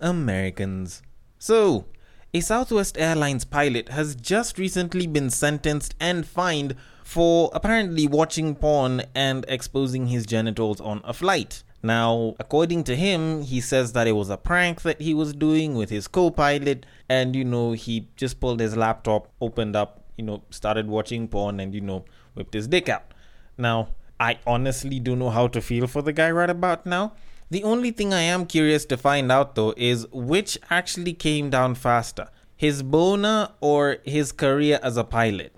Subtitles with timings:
[0.00, 1.02] America, Americans.
[1.38, 1.86] So,
[2.34, 6.74] a Southwest Airlines pilot has just recently been sentenced and fined
[7.04, 11.62] for apparently watching porn and exposing his genitals on a flight.
[11.82, 15.74] Now, according to him, he says that it was a prank that he was doing
[15.74, 20.24] with his co pilot, and you know, he just pulled his laptop, opened up, you
[20.24, 22.04] know, started watching porn, and you know,
[22.34, 23.12] whipped his dick out.
[23.58, 23.88] Now,
[24.20, 27.12] I honestly don't know how to feel for the guy right about now.
[27.52, 31.74] The only thing I am curious to find out though is which actually came down
[31.74, 35.52] faster his boner or his career as a pilot.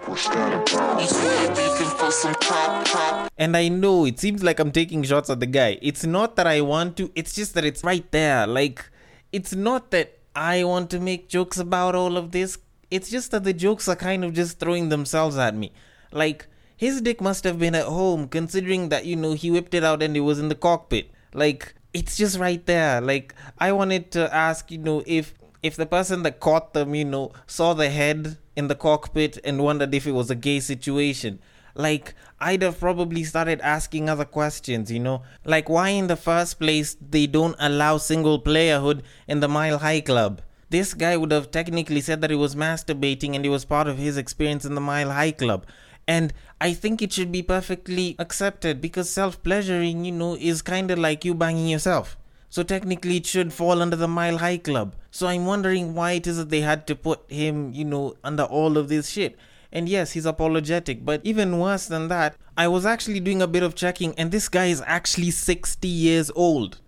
[3.39, 5.79] And I know it seems like I'm taking shots at the guy.
[5.83, 8.45] It's not that I want to, it's just that it's right there.
[8.45, 8.85] Like,
[9.31, 12.59] it's not that I want to make jokes about all of this.
[12.91, 15.71] It's just that the jokes are kind of just throwing themselves at me.
[16.11, 19.85] Like, his dick must have been at home, considering that, you know, he whipped it
[19.85, 21.13] out and it was in the cockpit.
[21.33, 23.01] Like, it's just right there.
[23.01, 27.07] Like I wanted to ask, you know, if if the person that caught them, you
[27.07, 31.39] know, saw the head in the cockpit and wondered if it was a gay situation.
[31.75, 35.23] Like, I'd have probably started asking other questions, you know?
[35.45, 40.03] Like, why in the first place they don't allow single playerhood in the Mile High
[40.03, 40.43] Club?
[40.71, 43.99] This guy would have technically said that he was masturbating and it was part of
[43.99, 45.67] his experience in the Mile High Club.
[46.07, 50.91] And I think it should be perfectly accepted because self pleasuring, you know, is kind
[50.91, 52.17] of like you banging yourself.
[52.51, 54.95] So technically, it should fall under the Mile High Club.
[55.11, 58.45] So I'm wondering why it is that they had to put him, you know, under
[58.45, 59.37] all of this shit.
[59.73, 63.65] And yes, he's apologetic, but even worse than that, I was actually doing a bit
[63.65, 66.79] of checking, and this guy is actually 60 years old.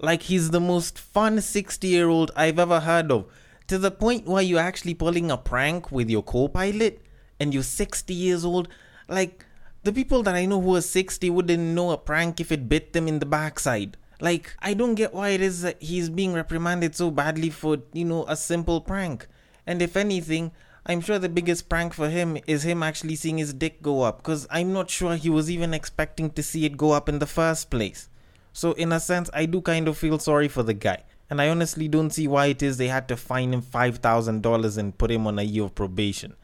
[0.00, 3.26] Like, he's the most fun 60 year old I've ever heard of.
[3.68, 7.00] To the point where you're actually pulling a prank with your co pilot
[7.42, 8.68] and you're 60 years old,
[9.08, 9.44] like
[9.82, 12.92] the people that I know who are 60 wouldn't know a prank if it bit
[12.92, 13.96] them in the backside.
[14.20, 18.04] Like, I don't get why it is that he's being reprimanded so badly for, you
[18.04, 19.26] know, a simple prank.
[19.66, 20.52] And if anything,
[20.86, 24.18] I'm sure the biggest prank for him is him actually seeing his dick go up,
[24.18, 27.26] because I'm not sure he was even expecting to see it go up in the
[27.26, 28.08] first place.
[28.52, 31.02] So, in a sense, I do kind of feel sorry for the guy.
[31.28, 34.98] And I honestly don't see why it is they had to fine him $5,000 and
[34.98, 36.36] put him on a year of probation.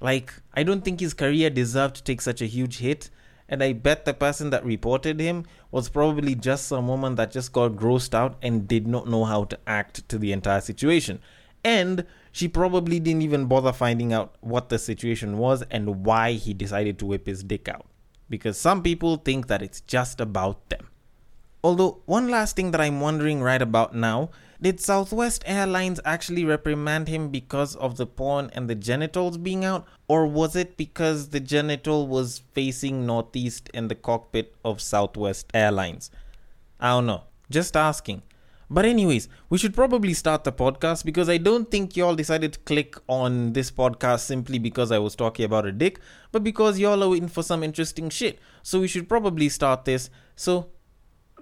[0.00, 3.10] Like, I don't think his career deserved to take such a huge hit.
[3.48, 7.52] And I bet the person that reported him was probably just some woman that just
[7.52, 11.20] got grossed out and did not know how to act to the entire situation.
[11.62, 16.54] And she probably didn't even bother finding out what the situation was and why he
[16.54, 17.86] decided to whip his dick out.
[18.28, 20.88] Because some people think that it's just about them.
[21.62, 24.30] Although, one last thing that I'm wondering right about now
[24.60, 29.86] did Southwest Airlines actually reprimand him because of the porn and the genitals being out?
[30.08, 36.10] Or was it because the genital was facing northeast in the cockpit of Southwest Airlines?
[36.80, 37.24] I don't know.
[37.50, 38.22] Just asking.
[38.68, 42.58] But, anyways, we should probably start the podcast because I don't think y'all decided to
[42.60, 46.00] click on this podcast simply because I was talking about a dick,
[46.32, 48.40] but because y'all are waiting for some interesting shit.
[48.64, 50.10] So, we should probably start this.
[50.34, 50.70] So,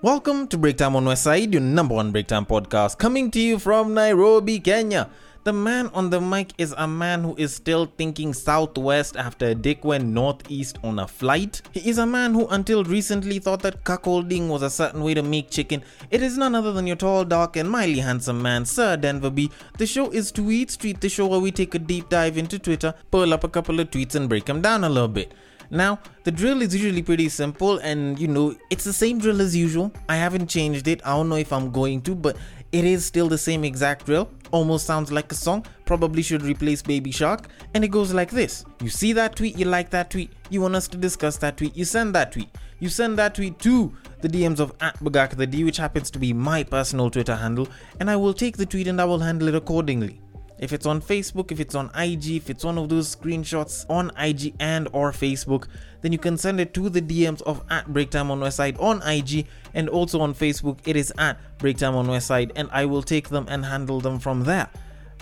[0.05, 4.61] Welcome to Breaktime on Westside, your number one breaktime podcast, coming to you from Nairobi,
[4.61, 5.09] Kenya.
[5.45, 9.55] The man on the mic is a man who is still thinking southwest after a
[9.55, 11.63] dick went northeast on a flight.
[11.73, 15.23] He is a man who until recently thought that cuckolding was a certain way to
[15.23, 15.83] make chicken.
[16.11, 19.51] It is none other than your tall, dark, and mildly handsome man, Sir Denver B.
[19.79, 22.93] The show is Tweet Street, the show where we take a deep dive into Twitter,
[23.11, 25.33] pull up a couple of tweets, and break them down a little bit.
[25.75, 29.57] Now, the drill is usually pretty simple and you know, it's the same drill as
[29.57, 29.93] usual.
[30.09, 31.05] I haven't changed it.
[31.05, 32.37] I don't know if I'm going to, but
[32.71, 34.31] it is still the same exact drill.
[34.53, 35.67] Almost sounds like a song.
[35.85, 37.49] Probably should replace Baby Shark.
[37.75, 40.77] And it goes like this You see that tweet, you like that tweet, you want
[40.77, 42.51] us to discuss that tweet, you send that tweet.
[42.79, 46.21] You send that tweet to the DMs of at Bugak the D, which happens to
[46.21, 47.67] be my personal Twitter handle,
[47.99, 50.21] and I will take the tweet and I will handle it accordingly
[50.59, 54.11] if it's on facebook if it's on ig if it's one of those screenshots on
[54.19, 55.67] ig and or facebook
[56.01, 59.47] then you can send it to the dms of at breaktime on westside on ig
[59.75, 63.47] and also on facebook it is at breaktime on westside and i will take them
[63.49, 64.69] and handle them from there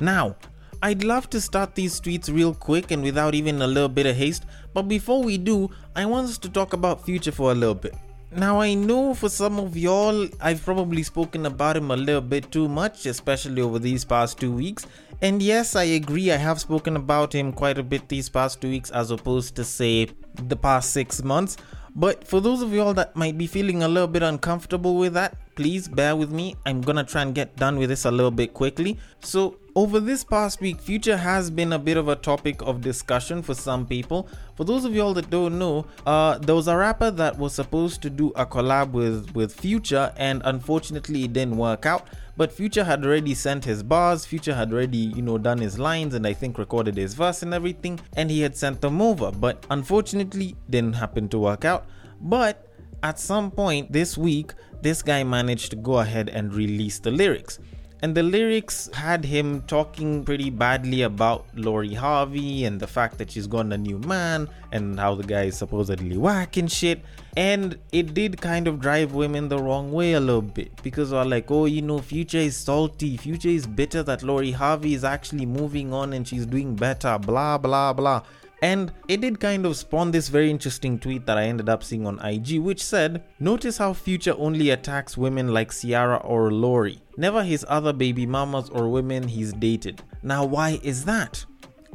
[0.00, 0.36] now
[0.84, 4.16] I'd love to start these tweets real quick and without even a little bit of
[4.16, 7.76] haste, but before we do, I want us to talk about Future for a little
[7.76, 7.94] bit.
[8.34, 12.50] Now, I know for some of y'all, I've probably spoken about him a little bit
[12.50, 14.86] too much, especially over these past two weeks.
[15.22, 18.70] And yes, I agree, I have spoken about him quite a bit these past two
[18.70, 21.56] weeks as opposed to, say, the past six months.
[21.94, 25.36] But for those of y'all that might be feeling a little bit uncomfortable with that,
[25.54, 26.56] please bear with me.
[26.66, 28.98] I'm gonna try and get done with this a little bit quickly.
[29.20, 33.42] So, over this past week, Future has been a bit of a topic of discussion
[33.42, 34.26] for some people.
[34.56, 38.02] For those of y'all that don't know, uh, there was a rapper that was supposed
[38.02, 42.08] to do a collab with with Future, and unfortunately, it didn't work out.
[42.36, 46.14] But Future had already sent his bars, Future had already, you know, done his lines
[46.14, 49.30] and I think recorded his verse and everything, and he had sent them over.
[49.30, 51.86] But unfortunately, didn't happen to work out.
[52.20, 52.66] But
[53.02, 57.58] at some point this week, this guy managed to go ahead and release the lyrics.
[58.02, 63.30] And the lyrics had him talking pretty badly about Lori Harvey and the fact that
[63.30, 67.04] she's got a new man and how the guy is supposedly whack and shit.
[67.36, 71.24] And it did kind of drive women the wrong way a little bit because they're
[71.24, 73.16] like, oh, you know, Future is salty.
[73.16, 77.56] Future is bitter that Lori Harvey is actually moving on and she's doing better, blah,
[77.56, 78.22] blah, blah.
[78.62, 82.06] And it did kind of spawn this very interesting tweet that I ended up seeing
[82.06, 87.42] on IG, which said, Notice how Future only attacks women like Ciara or Lori, never
[87.42, 90.00] his other baby mamas or women he's dated.
[90.22, 91.44] Now, why is that?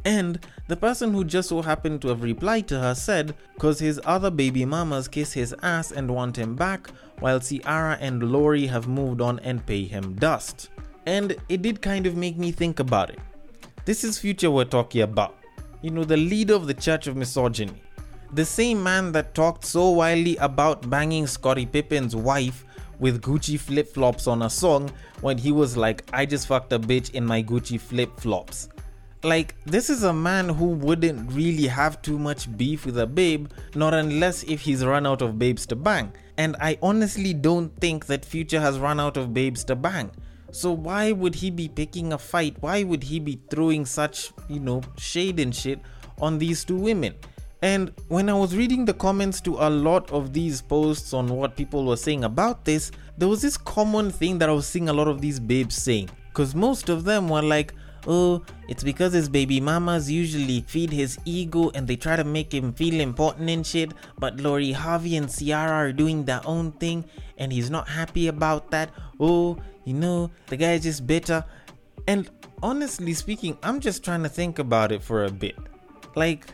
[0.03, 4.01] And the person who just so happened to have replied to her said, Cause his
[4.03, 6.89] other baby mamas kiss his ass and want him back,
[7.19, 10.69] while Ciara and Lori have moved on and pay him dust.
[11.05, 13.19] And it did kind of make me think about it.
[13.85, 15.37] This is Future we're talking about
[15.81, 17.81] you know, the leader of the Church of Misogyny.
[18.33, 22.65] The same man that talked so wildly about banging Scottie Pippen's wife
[22.99, 24.91] with Gucci flip flops on a song
[25.21, 28.69] when he was like, I just fucked a bitch in my Gucci flip flops.
[29.23, 33.49] Like, this is a man who wouldn't really have too much beef with a babe,
[33.75, 36.11] not unless if he's run out of babes to bang.
[36.37, 40.11] And I honestly don't think that Future has run out of babes to bang.
[40.57, 42.55] So why would he be picking a fight?
[42.61, 45.79] Why would he be throwing such, you know, shade and shit
[46.19, 47.13] on these two women?
[47.61, 51.55] And when I was reading the comments to a lot of these posts on what
[51.55, 54.93] people were saying about this, there was this common thing that I was seeing a
[54.93, 56.09] lot of these babes saying.
[56.29, 57.75] Because most of them were like,
[58.07, 62.53] oh, it's because his baby mamas usually feed his ego and they try to make
[62.53, 63.93] him feel important and shit.
[64.17, 67.05] But Lori Harvey and Ciara are doing their own thing
[67.37, 68.91] and he's not happy about that.
[69.19, 71.43] Oh, you know, the guy is just bitter.
[72.07, 72.29] And
[72.63, 75.57] honestly speaking, I'm just trying to think about it for a bit.
[76.15, 76.47] Like,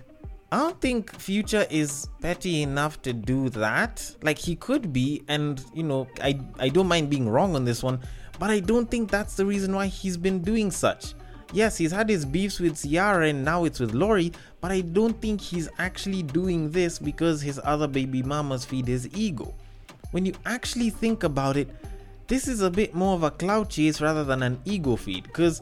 [0.51, 4.15] I don't think Future is petty enough to do that.
[4.21, 7.81] Like he could be, and you know, I I don't mind being wrong on this
[7.81, 7.99] one,
[8.37, 11.15] but I don't think that's the reason why he's been doing such.
[11.53, 15.21] Yes, he's had his beefs with Ciara and now it's with Lori, but I don't
[15.21, 19.53] think he's actually doing this because his other baby mamas feed his ego.
[20.09, 21.69] When you actually think about it,
[22.27, 25.61] this is a bit more of a clout chase rather than an ego feed because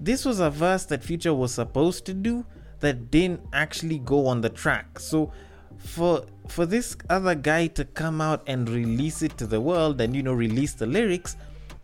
[0.00, 2.46] this was a verse that Future was supposed to do
[2.78, 5.00] that didn't actually go on the track.
[5.00, 5.32] So
[5.78, 10.14] for for this other guy to come out and release it to the world and
[10.14, 11.36] you know release the lyrics,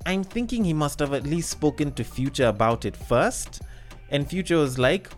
[0.06, 3.62] I'm thinking he must have at least spoken to Future about it first.
[4.10, 5.08] And Future was like,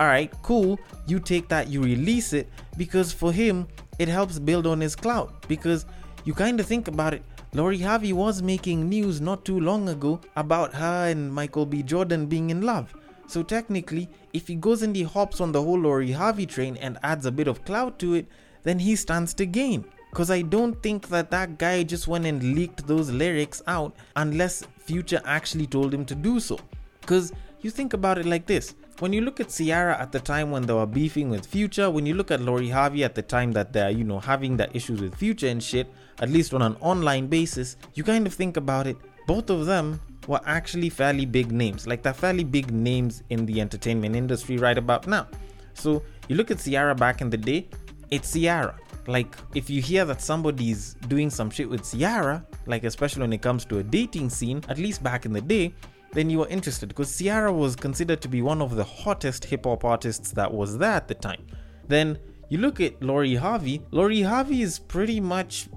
[0.00, 3.68] "Alright, cool, you take that, you release it because for him
[3.98, 5.86] it helps build on his clout because
[6.24, 7.22] you kind of think about it
[7.54, 11.82] Lori Harvey was making news not too long ago about her and Michael B.
[11.82, 12.94] Jordan being in love.
[13.26, 16.96] So technically, if he goes and he hops on the whole Lori Harvey train and
[17.02, 18.26] adds a bit of clout to it,
[18.62, 19.84] then he stands to gain.
[20.14, 24.62] Cause I don't think that that guy just went and leaked those lyrics out unless
[24.78, 26.58] Future actually told him to do so.
[27.06, 27.32] Cause
[27.62, 28.74] you think about it like this.
[28.98, 32.04] When you look at Ciara at the time when they were beefing with Future, when
[32.04, 35.00] you look at Lori Harvey at the time that they're, you know, having the issues
[35.00, 38.86] with Future and shit, at least on an online basis, you kind of think about
[38.86, 39.98] it, both of them
[40.28, 41.86] were actually fairly big names.
[41.86, 45.26] Like they're fairly big names in the entertainment industry right about now.
[45.72, 47.68] So you look at Ciara back in the day,
[48.10, 48.78] it's Ciara.
[49.06, 53.42] Like if you hear that somebody's doing some shit with Ciara, like especially when it
[53.42, 55.74] comes to a dating scene, at least back in the day,
[56.12, 59.64] then you were interested because Ciara was considered to be one of the hottest hip
[59.64, 61.46] hop artists that was there at the time.
[61.88, 62.18] Then
[62.48, 65.68] you look at Lori Harvey, Lori Harvey is pretty much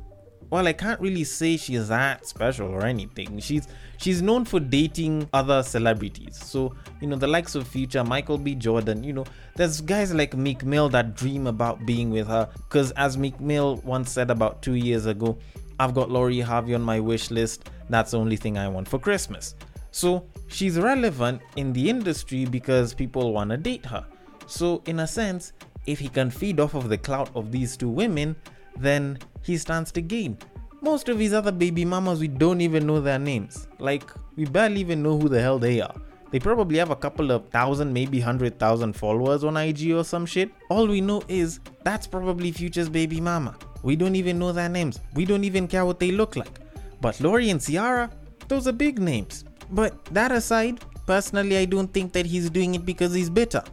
[0.49, 3.39] well, I can't really say she's that special or anything.
[3.39, 6.37] She's she's known for dating other celebrities.
[6.37, 8.55] So, you know, the likes of Future, Michael B.
[8.55, 9.25] Jordan, you know,
[9.55, 12.49] there's guys like Meek Mill that dream about being with her.
[12.55, 15.37] Because as Meek Mill once said about two years ago,
[15.79, 17.69] I've got Lori Harvey on my wish list.
[17.89, 19.55] That's the only thing I want for Christmas.
[19.91, 24.05] So she's relevant in the industry because people want to date her.
[24.47, 25.53] So, in a sense,
[25.87, 28.35] if he can feed off of the clout of these two women,
[28.77, 30.37] then he stands to gain.
[30.81, 33.67] Most of his other baby mamas, we don't even know their names.
[33.79, 35.95] Like, we barely even know who the hell they are.
[36.31, 40.25] They probably have a couple of thousand, maybe hundred thousand followers on IG or some
[40.25, 40.51] shit.
[40.69, 43.55] All we know is that's probably Future's baby mama.
[43.83, 44.99] We don't even know their names.
[45.13, 46.59] We don't even care what they look like.
[46.99, 48.09] But Lori and Ciara,
[48.47, 49.45] those are big names.
[49.71, 53.63] But that aside, personally, I don't think that he's doing it because he's bitter.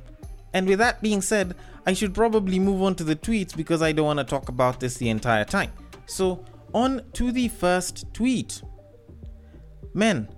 [0.53, 1.57] And with that being said,
[1.87, 4.79] I should probably move on to the tweets because I don't want to talk about
[4.79, 5.73] this the entire time.
[6.07, 8.63] So, on to the first tweet.
[9.95, 10.29] Men,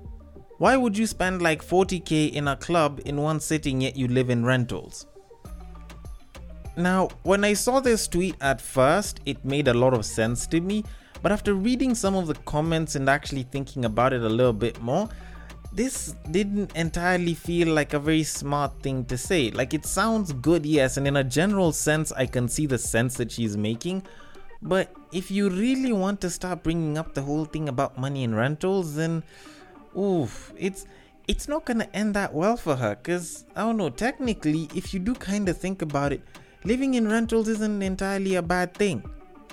[0.59, 4.31] Why would you spend like 40k in a club in one sitting yet you live
[4.31, 5.07] in rentals?
[6.77, 10.61] Now, when I saw this tweet at first, it made a lot of sense to
[10.61, 10.85] me,
[11.23, 14.81] but after reading some of the comments and actually thinking about it a little bit
[14.81, 15.09] more,
[15.75, 19.50] this didn't entirely feel like a very smart thing to say.
[19.50, 23.16] Like, it sounds good, yes, and in a general sense, I can see the sense
[23.16, 24.04] that she's making.
[24.62, 28.37] But if you really want to start bringing up the whole thing about money and
[28.37, 29.23] rentals, then,
[29.99, 30.87] oof, it's
[31.26, 32.95] it's not gonna end that well for her.
[32.97, 33.90] Cause I don't know.
[33.90, 36.23] Technically, if you do kind of think about it,
[36.64, 39.02] living in rentals isn't entirely a bad thing.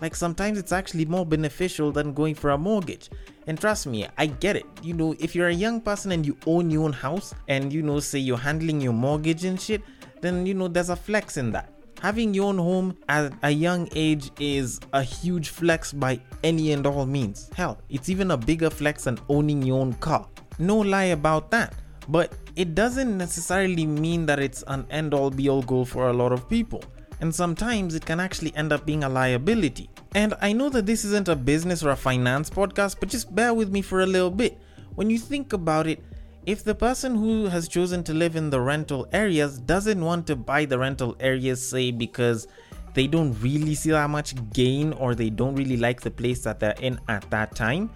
[0.01, 3.10] Like sometimes it's actually more beneficial than going for a mortgage.
[3.46, 4.65] And trust me, I get it.
[4.81, 7.84] You know, if you're a young person and you own your own house and you
[7.84, 9.84] know, say you're handling your mortgage and shit,
[10.22, 11.72] then you know, there's a flex in that.
[12.01, 16.88] Having your own home at a young age is a huge flex by any and
[16.88, 17.51] all means.
[17.55, 20.27] Hell, it's even a bigger flex than owning your own car.
[20.58, 21.75] No lie about that.
[22.08, 26.13] But it doesn't necessarily mean that it's an end all be all goal for a
[26.13, 26.84] lot of people
[27.21, 29.89] and sometimes it can actually end up being a liability.
[30.15, 33.53] And I know that this isn't a business or a finance podcast, but just bear
[33.53, 34.59] with me for a little bit.
[34.95, 36.03] When you think about it,
[36.45, 40.35] if the person who has chosen to live in the rental areas doesn't want to
[40.35, 42.47] buy the rental areas, say because
[42.95, 46.59] they don't really see that much gain or they don't really like the place that
[46.59, 47.91] they're in at that time,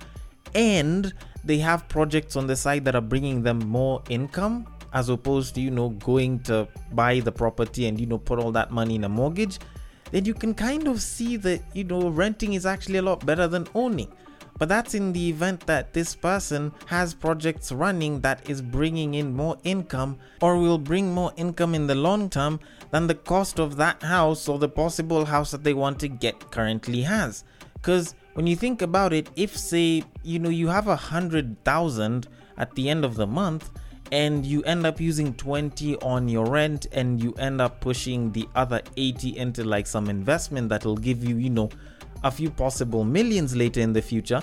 [0.53, 1.13] and
[1.43, 5.61] they have projects on the side that are bringing them more income, as opposed to
[5.61, 9.03] you know going to buy the property and you know put all that money in
[9.03, 9.59] a mortgage
[10.11, 13.47] then you can kind of see that you know renting is actually a lot better
[13.47, 14.11] than owning.
[14.57, 19.35] But that's in the event that this person has projects running that is bringing in
[19.35, 22.61] more income or will bring more income in the long term
[22.91, 26.51] than the cost of that house or the possible house that they want to get
[26.51, 27.43] currently has.
[27.73, 32.29] Because when you think about it if say you know you have a hundred thousand
[32.57, 33.71] at the end of the month
[34.11, 38.47] and you end up using 20 on your rent and you end up pushing the
[38.55, 41.69] other 80 into like some investment that'll give you you know
[42.23, 44.41] a few possible millions later in the future.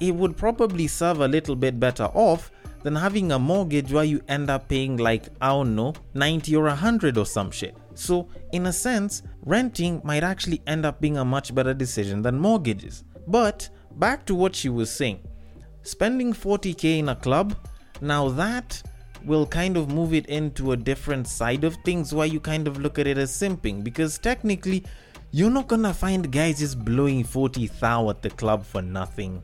[0.00, 2.50] It would probably serve a little bit better off
[2.82, 6.64] than having a mortgage where you end up paying like i don't know 90 or
[6.64, 7.76] 100 or some shit.
[7.94, 12.38] So in a sense renting might actually end up being a much better decision than
[12.38, 13.04] mortgages.
[13.26, 15.20] But back to what she was saying.
[15.82, 17.56] Spending 40k in a club
[18.00, 18.82] now that
[19.26, 22.78] will kind of move it into a different side of things where you kind of
[22.78, 24.84] look at it as simping because technically
[25.30, 29.42] you're not gonna find guys just blowing 40 thou at the club for nothing.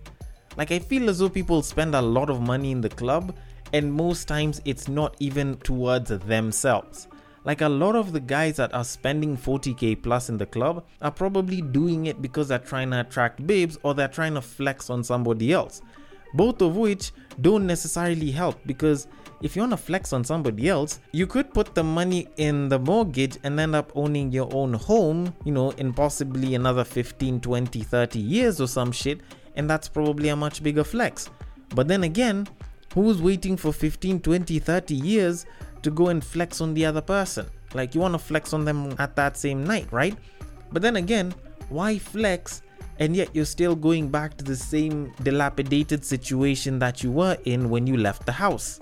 [0.56, 3.34] Like I feel as though people spend a lot of money in the club
[3.72, 7.08] and most times it's not even towards themselves.
[7.44, 11.10] Like a lot of the guys that are spending 40k plus in the club are
[11.10, 15.02] probably doing it because they're trying to attract babes or they're trying to flex on
[15.02, 15.80] somebody else.
[16.34, 19.08] Both of which don't necessarily help because
[19.42, 22.78] if you want to flex on somebody else, you could put the money in the
[22.78, 27.82] mortgage and end up owning your own home, you know, in possibly another 15, 20,
[27.82, 29.20] 30 years or some shit,
[29.56, 31.30] and that's probably a much bigger flex.
[31.74, 32.48] But then again,
[32.94, 35.46] who's waiting for 15, 20, 30 years
[35.82, 37.46] to go and flex on the other person?
[37.72, 40.16] Like, you want to flex on them at that same night, right?
[40.72, 41.34] But then again,
[41.68, 42.62] why flex
[42.98, 47.70] and yet you're still going back to the same dilapidated situation that you were in
[47.70, 48.78] when you left the house?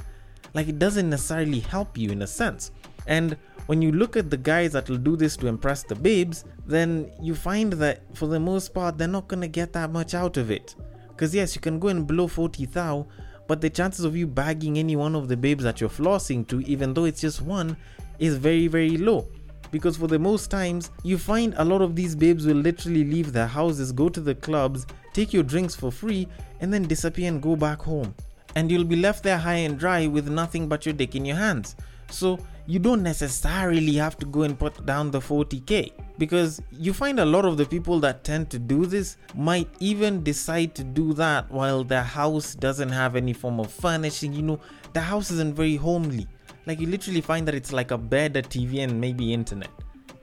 [0.58, 2.72] Like it doesn't necessarily help you in a sense.
[3.06, 3.36] And
[3.66, 7.12] when you look at the guys that will do this to impress the babes, then
[7.22, 10.50] you find that for the most part they're not gonna get that much out of
[10.50, 10.74] it.
[11.16, 13.06] Cause yes, you can go and blow 40 thou,
[13.46, 16.60] but the chances of you bagging any one of the babes that you're flossing to,
[16.62, 17.76] even though it's just one,
[18.18, 19.28] is very, very low.
[19.70, 23.32] Because for the most times, you find a lot of these babes will literally leave
[23.32, 26.26] their houses, go to the clubs, take your drinks for free,
[26.58, 28.12] and then disappear and go back home
[28.58, 31.36] and you'll be left there high and dry with nothing but your dick in your
[31.36, 31.76] hands.
[32.10, 37.20] So you don't necessarily have to go and put down the 40k because you find
[37.20, 41.12] a lot of the people that tend to do this might even decide to do
[41.12, 44.32] that while their house doesn't have any form of furnishing.
[44.32, 44.60] You know,
[44.92, 46.26] the house isn't very homely.
[46.66, 49.70] Like you literally find that it's like a bed, a TV, and maybe internet.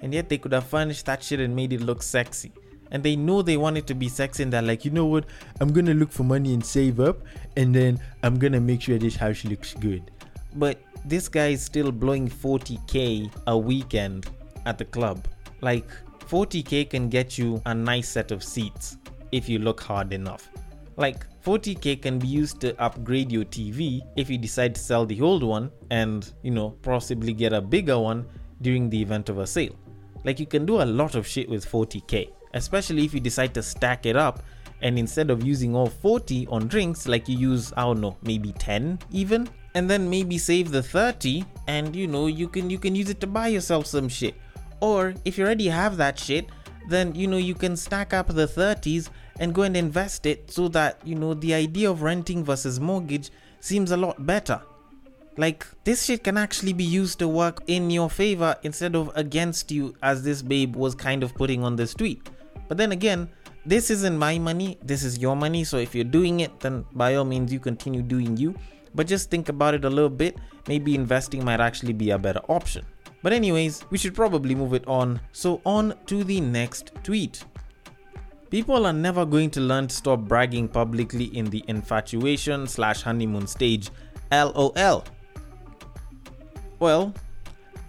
[0.02, 2.52] And yet they could have furnished that shit and made it look sexy
[2.96, 5.26] and they know they want it to be sexy and they're like you know what?
[5.60, 7.18] I'm gonna look for money and save up
[7.58, 10.12] and then i'm gonna make sure this house looks good.
[10.56, 14.30] But this guy is still blowing 40k a weekend
[14.66, 15.28] at the club.
[15.60, 15.90] Like
[16.30, 18.96] 40k can get you a nice set of seats
[19.34, 20.50] if you look hard enough.
[20.96, 25.20] Like 40k can be used to upgrade your TV if you decide to sell the
[25.20, 28.26] old one and, you know, possibly get a bigger one
[28.62, 29.76] during the event of a sale.
[30.24, 33.62] Like you can do a lot of shit with 40k especially if you decide to
[33.62, 34.44] stack it up
[34.82, 38.52] and instead of using all 40 on drinks like you use i don't know maybe
[38.54, 42.96] 10 even and then maybe save the 30 and you know you can you can
[42.96, 44.34] use it to buy yourself some shit.
[44.82, 46.50] Or if you already have that shit
[46.88, 49.10] then you know you can stack up the 30s
[49.40, 53.32] and go and invest it so that you know the idea of renting versus mortgage
[53.60, 54.62] seems a lot better.
[55.38, 59.72] Like this shit can actually be used to work in your favor instead of against
[59.72, 62.30] you as this babe was kind of putting on this tweet
[62.68, 63.30] but then again
[63.66, 67.16] this isn't my money this is your money so if you're doing it then by
[67.16, 68.54] all means you continue doing you
[68.94, 72.42] but just think about it a little bit maybe investing might actually be a better
[72.50, 72.86] option
[73.22, 77.44] but anyways we should probably move it on so on to the next tweet
[78.56, 83.48] People are never going to learn to stop bragging publicly in the infatuation slash honeymoon
[83.48, 83.90] stage.
[84.32, 85.04] LOL.
[86.80, 87.14] Well,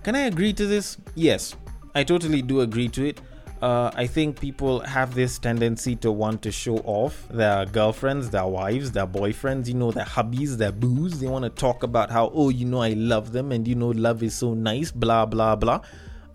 [0.03, 0.97] can I agree to this?
[1.15, 1.55] Yes,
[1.95, 3.21] I totally do agree to it.
[3.63, 8.47] Uh, I think people have this tendency to want to show off their girlfriends, their
[8.47, 11.21] wives, their boyfriends, you know, their hubbies, their boos.
[11.21, 13.89] They want to talk about how, oh, you know, I love them and, you know,
[13.89, 15.81] love is so nice, blah, blah, blah.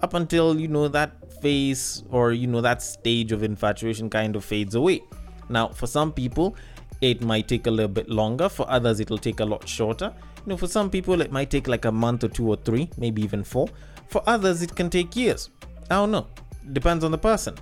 [0.02, 4.46] Up until, you know, that phase or you know that stage of infatuation kind of
[4.46, 5.04] fades away.
[5.50, 6.56] Now for some people
[7.02, 8.48] it might take a little bit longer.
[8.48, 10.14] For others it'll take a lot shorter.
[10.46, 12.90] You know for some people it might take like a month or two or three
[12.98, 13.68] maybe even four.
[14.08, 15.50] For others it can take years.
[15.90, 16.28] I don't know
[16.74, 17.56] depends on the person.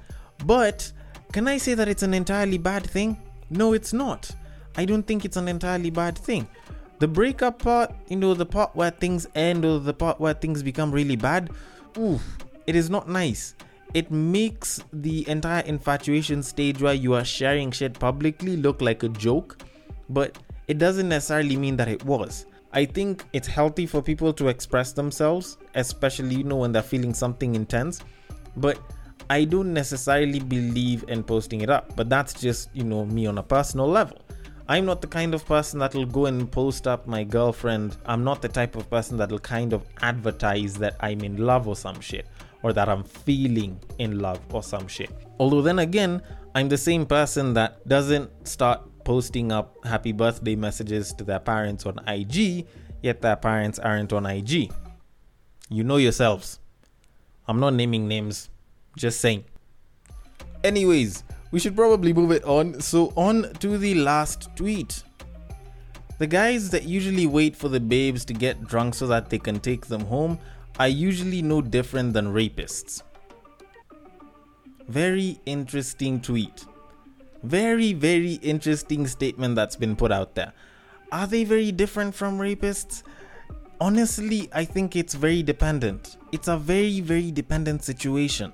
[0.46, 0.92] But
[1.32, 3.18] can i say that it's an entirely bad thing?
[3.50, 4.32] No it's not.
[4.76, 6.48] I don't think it's an entirely bad thing.
[7.00, 10.64] The breakup part you know the part where things end or the part where things
[10.64, 11.50] become really bad
[11.98, 12.20] ooh
[12.68, 13.56] it is not nice.
[13.96, 19.10] It makes the entire infatuation stage where you are sharing shit publicly look like a
[19.10, 19.64] joke,
[20.10, 20.38] but
[20.68, 22.46] it doesn't necessarily mean that it was.
[22.72, 27.16] I think it's healthy for people to express themselves, especially you know when they're feeling
[27.16, 28.02] something intense,
[28.58, 28.80] but
[29.30, 33.38] I don't necessarily believe in posting it up, but that's just, you know, me on
[33.38, 34.18] a personal level.
[34.68, 37.98] I'm not the kind of person that'll go and post up my girlfriend.
[38.06, 41.76] I'm not the type of person that'll kind of advertise that I'm in love or
[41.76, 42.28] some shit
[42.62, 45.10] or that I'm feeling in love or some shit.
[45.40, 46.22] Although, then again,
[46.54, 51.86] I'm the same person that doesn't start posting up happy birthday messages to their parents
[51.86, 52.68] on IG,
[53.02, 54.72] yet their parents aren't on IG.
[55.70, 56.60] You know yourselves.
[57.50, 58.48] I'm not naming names,
[58.96, 59.44] just saying.
[60.64, 62.80] Anyways, we should probably move it on.
[62.80, 65.02] So, on to the last tweet.
[66.20, 69.60] The guys that usually wait for the babes to get drunk so that they can
[69.60, 70.38] take them home
[70.80, 73.02] are usually no different than rapists.
[74.88, 76.68] Very interesting tweet.
[77.42, 80.54] Very, very interesting statement that's been put out there.
[81.12, 83.02] Are they very different from rapists?
[83.82, 86.18] Honestly, I think it's very dependent.
[86.32, 88.52] It's a very, very dependent situation.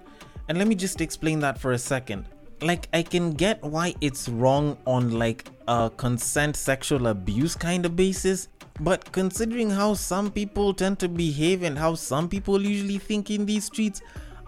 [0.47, 2.25] And let me just explain that for a second.
[2.61, 7.95] Like, I can get why it's wrong on like a consent sexual abuse kind of
[7.95, 8.49] basis
[8.81, 13.45] but considering how some people tend to behave and how some people usually think in
[13.45, 14.01] these streets,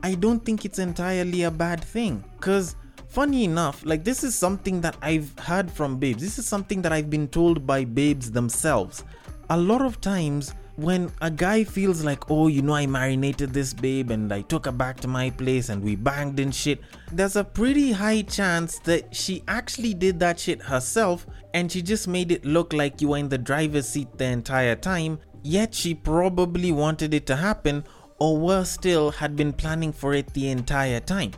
[0.03, 2.23] I don't think it's entirely a bad thing.
[2.41, 2.75] Cause
[3.07, 6.21] funny enough, like this is something that I've heard from babes.
[6.21, 9.05] This is something that I've been told by babes themselves.
[9.49, 13.73] A lot of times when a guy feels like, oh, you know, I marinated this
[13.73, 17.35] babe and I took her back to my place and we banged and shit, there's
[17.35, 22.31] a pretty high chance that she actually did that shit herself and she just made
[22.31, 26.71] it look like you were in the driver's seat the entire time, yet she probably
[26.71, 27.83] wanted it to happen
[28.19, 31.31] or worse still, had been planning for it the entire time.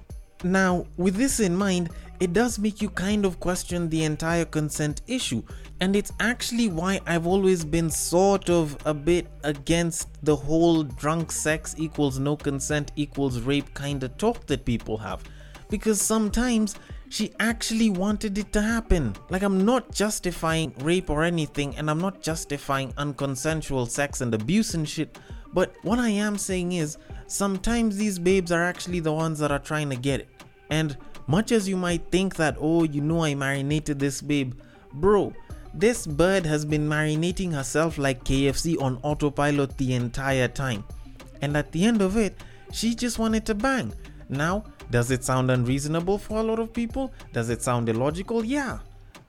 [0.44, 5.02] Now, with this in mind, it does make you kind of question the entire consent
[5.08, 5.44] issue.
[5.82, 11.32] And it's actually why I've always been sort of a bit against the whole drunk
[11.32, 15.24] sex equals no consent equals rape kind of talk that people have.
[15.70, 16.76] Because sometimes
[17.10, 19.16] she actually wanted it to happen.
[19.30, 24.74] Like, I'm not justifying rape or anything, and I'm not justifying unconsensual sex and abuse
[24.74, 25.18] and shit.
[25.54, 26.98] But what I am saying is,
[27.32, 30.30] sometimes these babes are actually the ones that are trying to get it.
[30.70, 34.54] And much as you might think that, oh, you know, I marinated this babe,
[34.94, 35.34] bro,
[35.74, 40.84] this bird has been marinating herself like KFC on autopilot the entire time.
[41.42, 42.36] And at the end of it,
[42.72, 43.94] she just wanted to bang.
[44.28, 47.14] Now, does it sound unreasonable for a lot of people?
[47.34, 48.44] Does it sound illogical?
[48.44, 48.80] Yeah.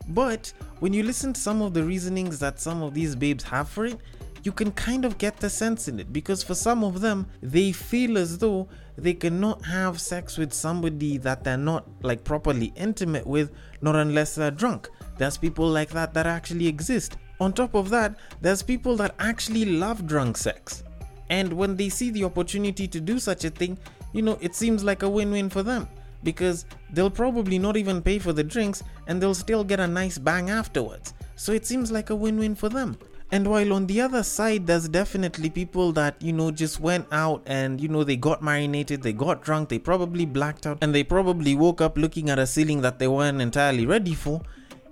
[0.09, 3.69] But when you listen to some of the reasonings that some of these babes have
[3.69, 3.99] for it,
[4.43, 7.73] you can kind of get the sense in it because for some of them, they
[7.73, 13.27] feel as though they cannot have sex with somebody that they're not like properly intimate
[13.27, 14.89] with, not unless they're drunk.
[15.19, 17.17] There's people like that that actually exist.
[17.41, 20.85] On top of that, there's people that actually love drunk sex.
[21.31, 23.79] And when they see the opportunity to do such a thing,
[24.13, 25.89] you know, it seems like a win win for them
[26.23, 30.19] because they'll probably not even pay for the drinks and they'll still get a nice
[30.19, 31.15] bang afterwards.
[31.37, 32.99] So it seems like a win win for them.
[33.33, 37.43] And while on the other side, there's definitely people that, you know, just went out
[37.47, 41.05] and, you know, they got marinated, they got drunk, they probably blacked out, and they
[41.05, 44.43] probably woke up looking at a ceiling that they weren't entirely ready for.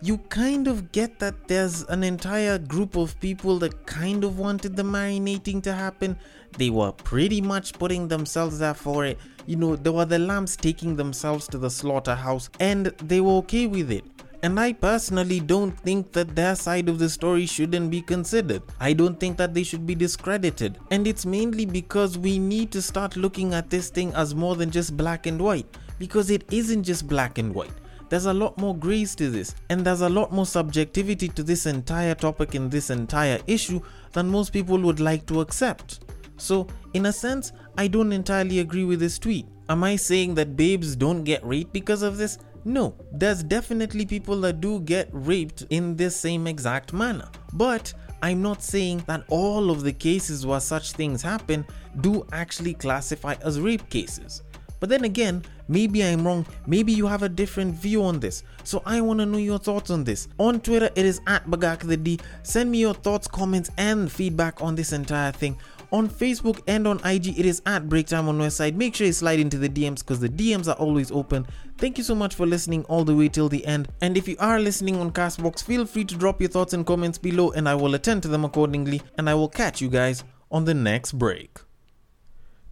[0.01, 4.77] You kind of get that there's an entire group of people that kind of wanted
[4.77, 6.16] the marinating to happen.
[6.57, 9.18] They were pretty much putting themselves there for it.
[9.46, 13.66] You know, there were the lambs taking themselves to the slaughterhouse, and they were okay
[13.66, 14.05] with it.
[14.42, 18.62] And I personally don't think that their side of the story shouldn't be considered.
[18.79, 20.79] I don't think that they should be discredited.
[20.92, 24.70] And it's mainly because we need to start looking at this thing as more than
[24.70, 25.66] just black and white.
[25.98, 27.72] Because it isn't just black and white.
[28.09, 31.66] There's a lot more grace to this, and there's a lot more subjectivity to this
[31.66, 33.81] entire topic and this entire issue
[34.12, 36.01] than most people would like to accept.
[36.38, 39.46] So, in a sense, I don't entirely agree with this tweet.
[39.68, 42.38] Am I saying that babes don't get raped because of this?
[42.68, 47.26] No, there's definitely people that do get raped in this same exact manner.
[47.54, 51.64] But I'm not saying that all of the cases where such things happen
[52.02, 54.42] do actually classify as rape cases.
[54.81, 58.42] But then again, maybe I'm wrong, maybe you have a different view on this.
[58.64, 60.28] So I want to know your thoughts on this.
[60.37, 62.20] On Twitter, it is at Bagak the D.
[62.42, 65.57] Send me your thoughts, comments, and feedback on this entire thing
[65.92, 68.74] on Facebook and on IG, it is at Breaktime on Westside.
[68.74, 71.46] Make sure you slide into the DMs because the DMs are always open.
[71.79, 73.88] Thank you so much for listening all the way till the end.
[74.01, 77.18] And if you are listening on Castbox, feel free to drop your thoughts and comments
[77.18, 79.03] below and I will attend to them accordingly.
[79.16, 81.59] And I will catch you guys on the next break.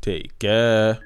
[0.00, 0.98] Take care.